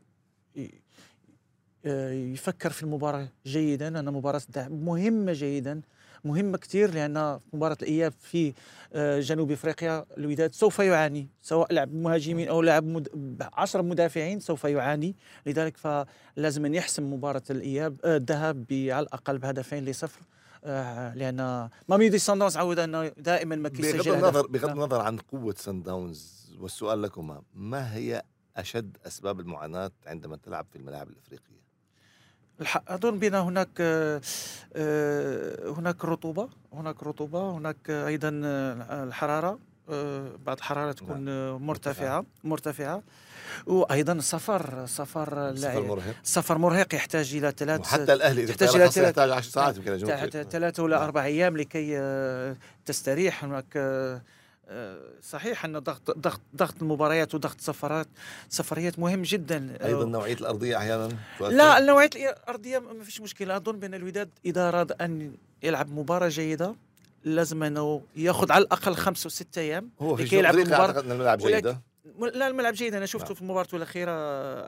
[2.13, 5.81] يفكر في المباراة جيدا أن مباراة الذهاب مهمة جيدا
[6.25, 8.53] مهمة كثير لأن مباراة الإياب في
[8.97, 13.09] جنوب أفريقيا الوداد سوف يعاني سواء لعب مهاجمين أو لعب مد...
[13.53, 19.85] عشر مدافعين سوف يعاني لذلك فلازم أن يحسم مباراة الإياب آه، الذهاب على الأقل بهدفين
[19.85, 20.21] لصفر
[20.65, 24.51] آه، لأن ماميدي ساندونز عود أنه دائما ما بغض كيسجل النظر هدف.
[24.51, 24.71] بغض.
[24.71, 28.23] النظر عن قوة سان داونز والسؤال لكما ما هي
[28.57, 31.61] أشد أسباب المعاناة عندما تلعب في الملاعب الإفريقية؟
[32.61, 34.21] الح- أظن بأن هناك آه،
[34.75, 38.29] آه، هناك رطوبة هناك رطوبة هناك أيضا
[39.05, 39.59] الحرارة
[40.47, 43.03] بعض الحرارة تكون آه، مرتفعة مرتفعة.
[43.67, 46.15] وأيضا السفر سفر السفر مرهق.
[46.25, 50.43] السفر مرهق يحتاج إلى ثلاث وحتى الأهلي إذا إلى خاصة ثلاث- يحتاج 10 ساعات يمكن.
[50.51, 51.05] ثلاثة ولا نعم.
[51.05, 53.45] أربع أيام لكي آه، تستريح.
[53.45, 54.23] هناك آه،
[54.69, 58.09] آه، صحيح أن ضغط ضغط ضغط المباريات وضغط السفرات
[58.49, 59.77] سفريات مهم جدا.
[59.81, 61.09] آه، أيضا نوعية الأرضية أحيانا.
[61.41, 63.57] لا النوعية الأرضية ما فيش مشكلة.
[63.57, 66.75] أظن بأن الوداد إذا أراد أن يلعب مباراة جيدة.
[67.25, 71.81] لازم أنه ياخذ على الأقل خمسة وستة أيام هو في يلعب ان الملعب جيده
[72.35, 72.95] لا الملعب جيد.
[72.95, 73.35] أنا شفته نعم.
[73.35, 74.13] في مباراته الأخيرة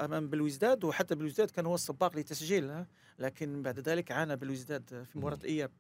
[0.05, 2.87] أمام بلوزداد وحتى بلوزداد كان هو السباق للتسجيل ها.
[3.19, 5.71] لكن بعد ذلك عانى بلوزداد في مباراة اياب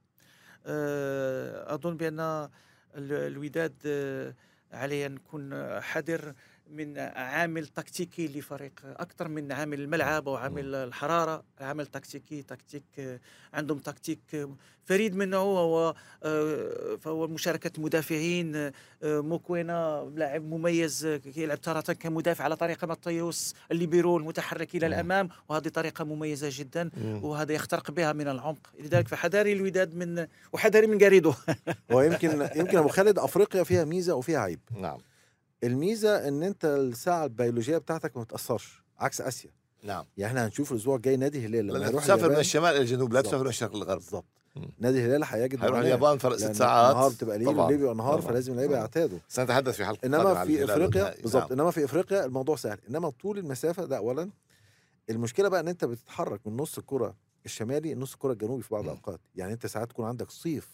[0.66, 2.48] آه، أظن بأن ال-
[2.96, 4.34] الوداد آه،
[4.72, 6.34] عليه أن يكون حذر.
[6.72, 11.42] من عامل تكتيكي لفريق أكثر من عامل الملعب أو عامل الحرارة.
[11.60, 13.20] عامل تكتيكي تكتيك
[13.54, 14.48] عندهم تكتيك
[14.84, 22.44] فريد من نوعه هو آه، فهو مشاركة المدافعين آه، موكوينا لاعب مميز يلعب تارة كمدافع
[22.44, 24.92] على طريقة ماتيوس الليبيرو المتحرك إلى مم.
[24.94, 25.28] الأمام.
[25.48, 26.90] وهذه طريقة مميزة جدا.
[27.22, 28.66] وهذا يخترق بها من العمق.
[28.80, 31.32] لذلك فحذاري الوداد من وحذاري من جاريدو
[31.92, 34.60] هو يمكن يمكن أبو خالد أفريقيا فيها ميزة وفيها عيب.
[34.80, 34.98] نعم.
[35.64, 39.50] الميزة إن أنت الساعة البيولوجية بتاعتك ما بتأثرش عكس آسيا
[39.82, 43.12] نعم يعني إحنا هنشوف الأسبوع الجاي نادي الهلال لما يروح تسافر من الشمال إلى الجنوب
[43.12, 43.20] لا.
[43.20, 44.24] تسافر من الشرق للغرب بالظبط.
[44.78, 47.48] نادي الهلال هيجد معاناة، اليابان فرق ست ساعات النهار بتبقى ليل.
[47.48, 48.20] والليل بيبقى نهار.
[48.20, 48.76] فلازم اللعيبه.
[48.76, 51.14] يعتادوا سنتحدث في حلقة إنما في إفريقيا.
[51.22, 51.52] بالظبط نعم.
[51.60, 54.30] إنما في إفريقيا الموضوع سهل إنما طول المسافة ده اولا
[55.10, 58.84] المشكلة بقى إن أنت بتتحرك من نص الكرة الشمالي لنص الكرة الجنوبي في بعض.
[58.84, 60.68] الأوقات يعني أنت ساعات تكون عندك صيف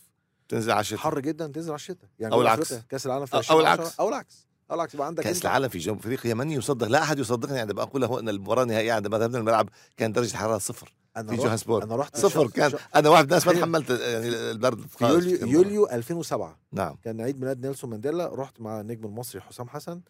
[0.48, 2.74] تنزل على الشتاء حر جدا تنزل على الشتاء يعني جنوب العكس.
[2.74, 4.00] كأس العالم في 2010 العكس.
[4.00, 7.18] أو العكس أو العكس يبقى عندك كأس العالم في جنوب أفريقيا من يصدق؟ لا أحد
[7.18, 11.30] يصدقني عندما أقول له إن المباراه النهائيه عندما ذهبنا الملعب كان درجة الحرارة صفر أنا
[11.30, 11.84] في جوهانسبورغ.
[11.84, 13.62] أنا رحت صفر ش- كان ش- أنا واحد من الناس ما تخيل.
[13.64, 16.96] تحملت يعني البرد في يوليو يوليو 2007 نعم.
[17.04, 20.00] كان عيد ميلاد نيلسون مانديلا رحت مع النجم المصري حسام حسن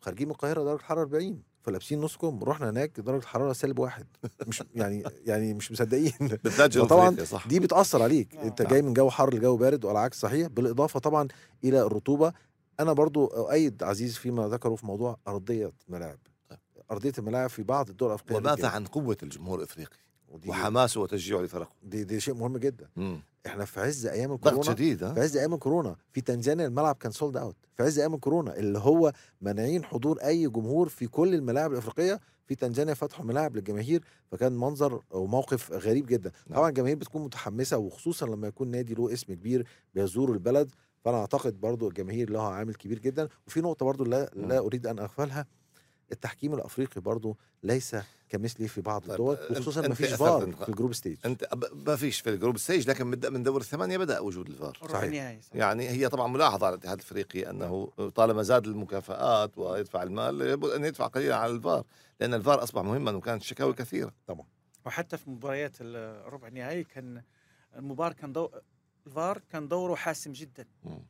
[0.00, 4.06] خارجين من القاهرة درجة الحرارة 40 فلابسين نص كم رحنا هناك درجة الحرارة سالب واحد.
[4.46, 6.12] مش يعني يعني مش مصدقين.
[7.24, 7.46] صح.
[7.48, 8.34] دي بتأثر عليك.
[8.36, 8.42] آه.
[8.42, 8.62] أنت.
[8.62, 11.28] جاي من جو حر لجو بارد وعلى عكس صحيح بالاضافه طبعا
[11.64, 12.32] إلى الرطوبة.
[12.80, 16.18] أنا برضو أؤيد عزيز فيما ذكره في موضوع أرضية الملاعب
[16.50, 16.58] طيب.
[16.90, 18.68] أرضية الملاعب في بعض الدول الأفريقية وماذا.
[18.68, 19.96] عن قوة الجمهور الأفريقي
[20.28, 23.22] ودي وحماسه وتشجيعه لفرقه دي, دي شيء مهم جدا مم.
[23.46, 26.94] إحنا في عز أيام ضغط الكورونا شديد ها في عز أيام الكورونا في تنزانيا الملعب
[26.94, 31.34] كان sold out في عز أيام الكورونا اللي هو مانعين حضور أي جمهور في كل
[31.34, 36.58] الملاعب الأفريقية في تنزانيا فتحوا ملاعب للجماهير فكان منظر أو موقف غريب جدا نعم.
[36.58, 40.70] طبعا الجماهير بتكون متحمسة وخصوصا لما يكون نادي له اسم كبير بيزور البلد
[41.04, 44.58] فأنا أعتقد برضو الجماهير لها عامل كبير جدا وفي نقطة برضو لا, لا.
[44.58, 45.46] أريد أن أغفلها
[46.12, 47.96] التحكيم الأفريقي برضو ليس
[48.28, 50.52] كمثله في بعض طيب، الدول وخصوصا أنت ما فيش فار.
[50.52, 53.60] في الجروب ستيج انت ب- ما فيش في ال group stage لكن من من دور
[53.60, 55.38] الثمانية بدأ وجود الفار صحيح.
[55.54, 60.84] يعني هي طبعا ملاحظة على الاتحاد الأفريقي أنه طالما زاد المكافآت ويدفع المال يجب أن
[60.84, 61.84] يدفع قليلا على الفار
[62.20, 64.12] لأن الفار أصبح مهما وكانت شكاوي كثيرة
[64.86, 67.22] وحتى في مباريات الربع النهائي كان
[67.76, 68.50] المباراة كان دو...
[69.06, 70.64] الفار كان دوره حاسم جدا.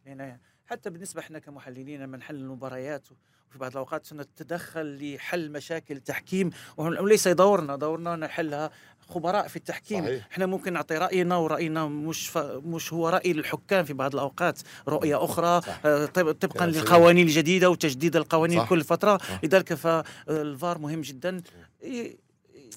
[0.06, 3.06] يعني حتى بالنسبة إحنا كمحللين لما نحلل المباريات
[3.50, 8.70] وفي بعض الأوقات نتدخل لحل مشاكل التحكيم وليس دورنا دورنا نحلها
[9.08, 10.26] خبراء في التحكيم صحيح.
[10.32, 12.38] إحنا ممكن نعطي رأينا ورأينا مش ف...
[12.38, 15.80] مش هو رأي الحكام في بعض الأوقات رؤية أخرى صح.
[15.86, 16.66] آه، طب- طبقا.
[16.66, 18.68] للقوانين الجديدة وتجديد القوانين صح.
[18.68, 19.44] كل فترة صح.
[19.44, 21.42] لذلك فالفار مهم جدا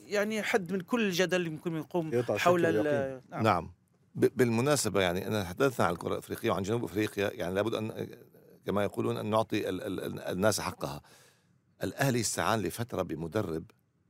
[0.06, 2.84] يعني حد من كل الجدل اللي ممكن يقوم حول.
[3.32, 3.44] نعم.
[3.44, 3.72] نعم
[4.16, 8.08] ب- بالمناسبة يعني أنا تحدثنا عن الكره الافريقيه وعن جنوب أفريقيا يعني لابد أن
[8.66, 11.02] كما يقولون أن نعطي ال- ال- الناس حقها.
[11.84, 13.64] الأهلي استعان لفترة بمدرب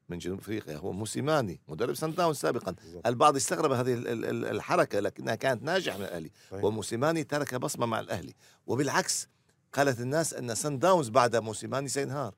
[0.10, 2.76] من جنوب أفريقيا هو موسيماني مدرب سان داون سابقا.
[3.06, 6.32] البعض استغرب هذه ال- ال- ال- الحركة لكنها كانت ناجحة من الأهلي.
[6.52, 6.64] صحيح.
[6.64, 8.34] وموسيماني ترك بصمة مع الأهلي.
[8.68, 9.28] وبالعكس
[9.74, 12.34] قالت الناس أن سان داونز بعد موسيماني سينهار.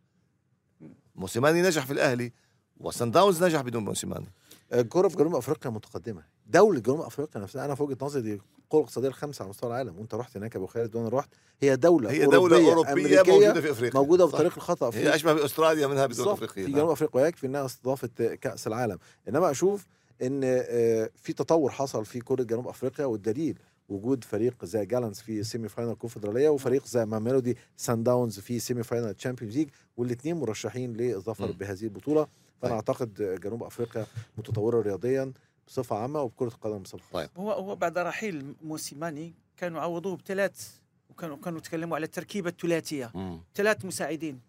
[1.15, 2.33] موسيماني نجح في الأهلي
[2.77, 4.27] وسان داونز نجح بدون موسيماني.
[4.73, 6.23] الكرة في جنوب أفريقيا متقدمة.
[6.47, 9.97] دولة جنوب أفريقيا نفسها أنا في وجهة نظري دي القوة الاقتصادية الخامسة على مستوى العالم.
[9.97, 11.29] وأنت رحت هناك يا أبو خالد وأنا رحت.
[11.61, 13.99] هي دولة هي دولة أوروبية أمريكية موجودة في أفريقيا.
[13.99, 14.33] موجودة صح.
[14.35, 16.79] بطريق الخطأ في هي أشبه بأستراليا منها بدون افريقيا في نعم.
[16.79, 18.97] جنوب أفريقيا ويكفي إنها استضافت كأس العالم.
[19.29, 19.85] إنما أشوف
[20.21, 25.43] إن آه، في تطور حصل في كرة جنوب أفريقيا والدليل وجود فريق زي جالانتس في
[25.43, 31.51] semi-final كونفدراليه وفريق زي ماميلودي صن داونز في semi-final Champions League والاثنين مرشحين للظفر.
[31.51, 32.27] بهذه البطولة.
[32.61, 32.73] فأنا طيب.
[32.73, 34.05] أعتقد جنوب أفريقيا
[34.37, 35.33] متطورة رياضيا
[35.67, 37.29] بصفة عامة وبكرة القدم بصفة طيب.
[37.37, 40.69] هو هو بعد رحيل موسيماني كانوا عوضوه بثلاث
[41.09, 43.11] وكانوا كانوا تكلموا على التركيبة الثلاثية.
[43.55, 44.39] ثلاث مساعدين.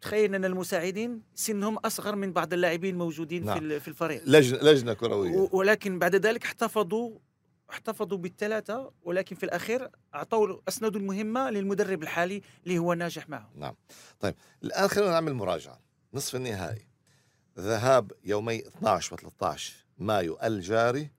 [0.00, 3.58] تخيل أن المساعدين سنهم أصغر من بعض اللاعبين الموجودين نعم.
[3.58, 4.22] في ال- في الفريق.
[4.26, 5.36] لجنه لجنة كروية.
[5.36, 7.18] و- ولكن بعد ذلك احتفظوا
[7.70, 13.74] احتفظوا بالثلاثة ولكن في الأخير أعطوا اسندوا المهمة للمدرب الحالي اللي هو ناجح معه نعم.
[14.20, 15.80] طيب الآن خلينا نعمل مراجعة.
[16.14, 16.86] نصف النهائي.
[17.58, 19.60] ذهاب يومي 12 و13
[19.98, 21.10] مايو الجاري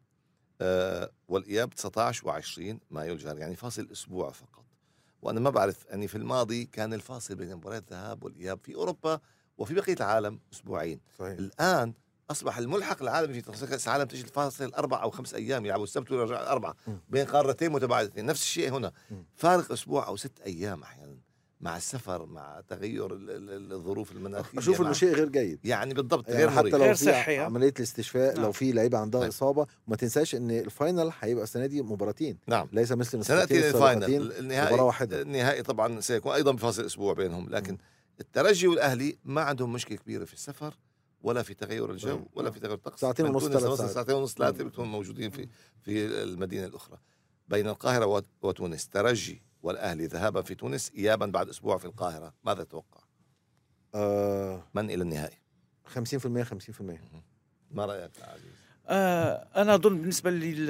[0.62, 4.66] آه والإياب 19 و20 مايو الجاري يعني فاصل أسبوع فقط.
[5.22, 9.20] وأنا ما بعرف يعني في الماضي كان الفاصل بين مباريات الذهاب والإياب في أوروبا
[9.58, 11.00] وفي بقية العالم أسبوعين.
[11.20, 11.38] صحيح.
[11.38, 11.94] الآن
[12.32, 16.74] أصبح الملحق العالمي في كاس العالم تجي الفاصل أربع أو خمس أيام يلعبوا السبت ويرجعوا
[16.88, 17.00] مم.
[17.10, 18.92] بين قارتين متباعدتين نفس الشيء هنا.
[19.36, 21.18] فارق أسبوع أو ست أيام أحيانا.
[21.62, 26.28] مع السفر مع تغير ال- ال- الظروف المناخيه أشوف إنه شيء غير جيد يعني بالضبط
[26.30, 28.44] يعني غير حتى لو غير في؟ عملية الاستشفاء نعم.
[28.46, 29.30] لو في لعيبة عندها طيب.
[29.30, 33.68] إصابة وما تنساش إن ال final هيبقى السنة دي مباراتين نعم ليس مثل النسختين سناتي
[33.70, 37.78] ال final النهائي مباراة واحدة النهائي طبعا سيكون أيضا بفاصل أسبوع بينهم لكن
[38.20, 40.74] الترجي والأهلي ما عندهم مشكلة كبيرة في السفر
[41.22, 42.26] ولا في تغير الجو نعم.
[42.34, 43.94] ولا في تغير الطقس ساعتين ونص، ثلاث.
[43.94, 44.68] ساعتين ونص ثلاثة نعم.
[44.68, 45.48] بتكونوا موجودين في
[45.82, 46.98] في المدينة الأخرى
[47.48, 52.34] بين القاهرة وت- وتونس ترجي والأهلي ذهابا في تونس ايابا بعد أسبوع في القاهرة.
[52.44, 53.02] ماذا تتوقع؟
[53.96, 55.38] آه من إلى النهائي؟
[55.96, 56.82] 50% 50%
[57.72, 58.52] ما رأيك يا عزيز؟
[58.88, 60.68] آه أنا أظن بالنسبة لل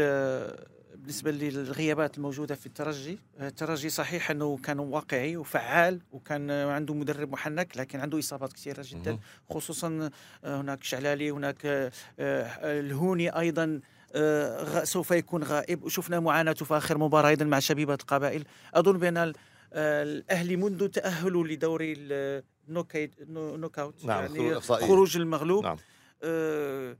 [0.95, 7.31] بالنسبة للغيابات الموجودة في الترجي آه، الترجي صحيح أنه كان واقعي وفعال وكان عنده مدرب
[7.31, 9.19] محنك لكن عنده إصابات كثيرة جدا.
[9.49, 10.09] خصوصا
[10.43, 11.91] آه، هناك شعلالي هناك آه،
[12.79, 13.63] الهوني أيضا.
[13.63, 13.96] آه،
[14.83, 19.35] سوف يكون غائب وشفنا معاناته في آخر مباراة أيضا مع شبيبة القبائل أظن بأن ال-
[19.73, 24.61] آه، الأهلي منذ تاهله لدوري ال- ال knockout knock- knockout نعم، يعني.
[24.61, 25.77] خروج المغلوب نعم
[26.23, 26.97] آه،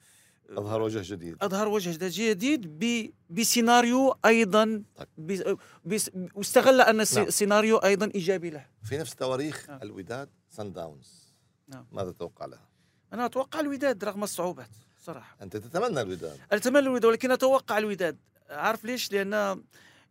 [0.50, 1.98] أظهر وجه جديد أظهر وجه
[2.32, 5.08] جديد ب- بسيناريو أيضا طيب.
[5.18, 7.30] ب- بس- واستغل أن السي- نعم.
[7.30, 9.80] سيناريو أيضا إيجابي له في نفس تواريخ نعم.
[9.82, 11.34] الوداد سان داونز
[11.68, 11.86] نعم.
[11.92, 12.68] ماذا تتوقع لها؟
[13.14, 14.70] أنا أتوقع الوداد رغم الصعوبات
[15.08, 16.40] صراحة أنت تتمنى الوداد.
[16.52, 18.18] أتمنى الوداد ولكن أتوقع الوداد.
[18.50, 19.32] عارف ليش؟ لأن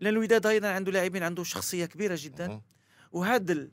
[0.01, 2.61] لأن الوداد أيضا عنده لاعبين عنده شخصية كبيرة جدا.
[3.13, 3.71] وهذا ال...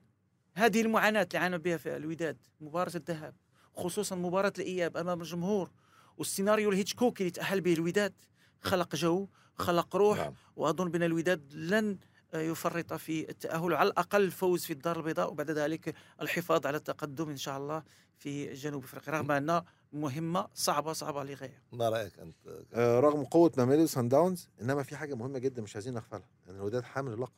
[0.53, 3.35] هذه المعاناة اللي عانى بها في الوداد مباراة الذهاب
[3.75, 5.71] خصوصا مباراة الإياب أمام الجمهور
[6.17, 8.13] والسيناريو الهيتشكوكي اللي تأهل به الوداد.
[8.61, 10.33] خلق جو خلق روح نعم.
[10.55, 11.97] وأظن بأن الوداد لن
[12.33, 17.37] يفرط في التأهل على الأقل الفوز في الدار البيضاء وبعد ذلك الحفاظ على التقدم إن
[17.37, 17.83] شاء الله
[18.17, 22.35] في جنوب إفريقيا رغم انها مهمة صعبة صعبة للغايه ما رايك أنت؟
[22.73, 26.55] آه رغم قوه ماميلودي صن داونز إنما في حاجة مهمة جدا مش عايزين نغفلها إن
[26.55, 27.33] الوداد حامل اللقب.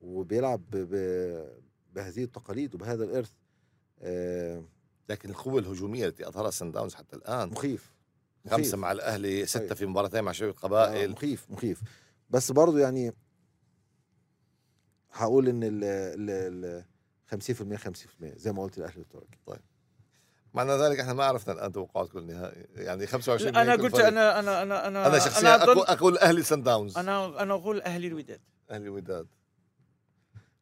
[0.00, 0.76] وبيلعب ب...
[1.94, 3.32] بهذه التقاليد وبهذا الإرث
[4.00, 4.64] آه
[5.08, 7.94] لكن القوة الهجومية التي أظهرها سان داونز حتى الآن مخيف
[8.44, 8.74] خمسه مخيف.
[8.74, 9.72] مع الأهلي ستة طيب.
[9.72, 11.82] في مباراتين مع شباب آه القبائل مخيف مخيف
[12.30, 13.12] بس برضو يعني
[15.12, 16.30] هقول إن ال ال
[16.64, 16.84] ال
[17.76, 19.38] 50% 50% زي ما قلت الاهلي والترجي
[20.54, 23.94] معنى ذلك إحنا ما عرفنا الآن توقعاتكم النهائي يعني 25 أنا قلت.
[23.94, 27.80] أنا أنا أنا أنا أنا شخصيا أظن- أقول أقول أهلي سان داونز أنا أنا أقول
[27.82, 28.40] أهلي الوداد.
[28.70, 29.26] أهلي الوداد.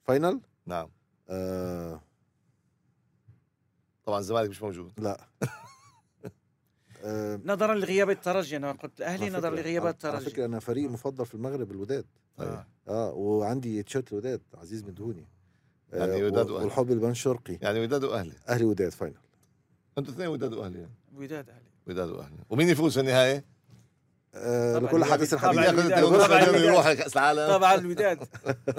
[0.05, 0.89] final نعم.
[1.31, 2.01] آه.
[4.07, 4.93] طبعا الزمالك مش موجود.
[4.99, 5.21] لا.
[7.05, 7.41] آه.
[7.45, 10.31] نظرا لغياب الترجي أنا قلت على نظرا لغياب على- على الترجي.
[10.31, 12.05] فكرة أنا فريق مفضل في المغرب الوداد.
[12.37, 12.49] طيب.
[12.49, 12.67] آه.
[12.89, 15.29] آه وعندي تيشيرت الوداد عزيز مدهوني
[15.93, 16.65] يعني وداد و- وأهلي.
[16.67, 18.33] والحب البان شرقي يعني وداد وأهلي.
[18.49, 19.17] أهلي وداد final
[19.99, 20.93] أنتوا اثنين وداد وأهلي يعني.
[21.17, 21.63] وداد أهلي.
[21.87, 22.37] وداد وأهلي.
[22.51, 23.45] ومين يفوز في النهايه؟
[24.35, 25.79] آه طبعاً لكل طبعاً حديث ياخذ الوداد.
[25.81, 26.17] الدوري.
[26.17, 26.63] طبعاً السعودي الوداد.
[26.63, 27.49] ويروح على كأس العالم.
[27.49, 28.19] طبعا الوداد.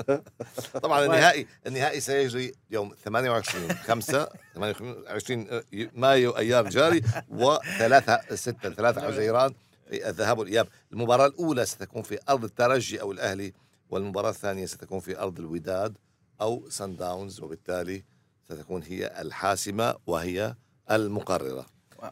[0.84, 5.48] طبعا النهائي النهائي سيجري يوم 28 5 28
[5.94, 9.54] مايو ايار جاري و3 6 3 عزيران
[9.90, 10.68] في الذهاب والإياب.
[10.94, 13.54] المباراة الأولى ستكون في أرض الترجي أو الأهلي
[13.90, 15.98] والمباراة الثانية ستكون في أرض الوداد
[16.42, 18.04] أو سان داونز وبالتالي
[18.44, 20.56] ستكون هي الحاسمة وهي
[20.92, 21.66] المقررة.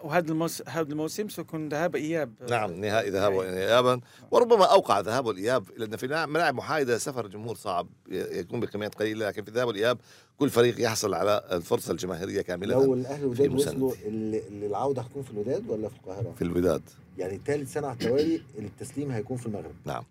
[0.03, 2.34] وهذا الموسم هذا الموسم سيكون ذهاب إياب.
[2.49, 7.88] نعم نهائي ذهاب وايابا وربما أوقع الذهاب والاياب لأن في ملاعب محايدة سفر الجمهور صعب
[8.12, 9.97] يكون بكميات قليلة لكن في الذهاب والاياب
[10.38, 13.53] كل فريق يحصل على الفرصة الجماهيرية كاملة لو الأهلي والوداد.
[13.53, 16.81] وصلوا ال- ال- العودة هتكون في الوداد ولا في القاهرة؟ في الوداد.
[17.17, 20.03] يعني ثالث سنة على التوالي التسليم هيكون في المغرب.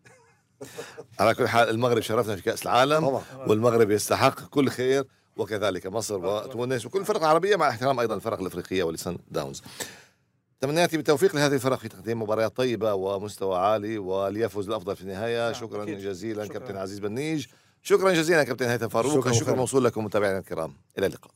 [1.21, 3.01] على كل حال المغرب شرفنا في كأس العالم.
[3.09, 3.23] طبعا.
[3.47, 5.05] والمغرب يستحق كل خير.
[5.37, 9.63] وكذلك مصر وتونس وكل الفرق العربية مع احترام أيضا الفرق الإفريقية ولسان داونز.
[10.61, 15.45] تمنياتي بالتوفيق لهذه الفرق في تقديم مباريات طيبة ومستوى عالي وليفوز الأفضل في النهاية.
[15.45, 15.99] نعم، شكرا أكيد.
[15.99, 16.59] جزيلا شكراً.
[16.59, 17.47] كابتن عزيز بنيج.
[17.83, 19.13] شكرا جزيلا كابتن هيثم فاروق.
[19.13, 19.57] شكراً وخير.
[19.57, 20.75] موصول لكم متابعينا الكرام.
[20.99, 21.33] إلى اللقاء.